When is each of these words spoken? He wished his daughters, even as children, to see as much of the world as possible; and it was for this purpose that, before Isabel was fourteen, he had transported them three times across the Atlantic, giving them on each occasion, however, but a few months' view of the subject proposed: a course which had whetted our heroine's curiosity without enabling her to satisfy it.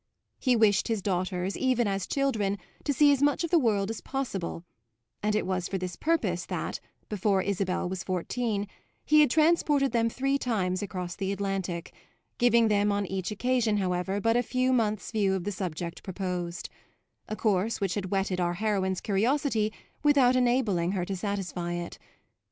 He 0.39 0.55
wished 0.55 0.87
his 0.87 1.03
daughters, 1.03 1.55
even 1.55 1.87
as 1.87 2.07
children, 2.07 2.57
to 2.85 2.91
see 2.91 3.11
as 3.11 3.21
much 3.21 3.43
of 3.43 3.51
the 3.51 3.59
world 3.59 3.91
as 3.91 4.01
possible; 4.01 4.63
and 5.21 5.35
it 5.35 5.45
was 5.45 5.67
for 5.67 5.77
this 5.77 5.95
purpose 5.95 6.43
that, 6.47 6.79
before 7.07 7.43
Isabel 7.43 7.87
was 7.87 8.03
fourteen, 8.03 8.65
he 9.05 9.19
had 9.21 9.29
transported 9.29 9.91
them 9.91 10.09
three 10.09 10.39
times 10.39 10.81
across 10.81 11.15
the 11.15 11.31
Atlantic, 11.31 11.93
giving 12.39 12.67
them 12.67 12.91
on 12.91 13.05
each 13.05 13.29
occasion, 13.29 13.77
however, 13.77 14.19
but 14.19 14.35
a 14.35 14.41
few 14.41 14.73
months' 14.73 15.11
view 15.11 15.35
of 15.35 15.43
the 15.43 15.51
subject 15.51 16.01
proposed: 16.01 16.67
a 17.29 17.35
course 17.35 17.79
which 17.79 17.93
had 17.93 18.09
whetted 18.09 18.39
our 18.39 18.55
heroine's 18.55 19.01
curiosity 19.01 19.71
without 20.01 20.35
enabling 20.35 20.93
her 20.93 21.05
to 21.05 21.15
satisfy 21.15 21.73
it. 21.73 21.99